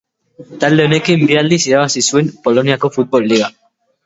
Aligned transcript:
Talde 0.61 0.87
honekin 0.87 1.25
bi 1.31 1.37
aldiz 1.41 1.59
irabazi 1.67 2.03
zuen 2.09 2.33
Poloniako 2.49 2.93
Futbol 2.97 3.29
Liga. 3.35 3.53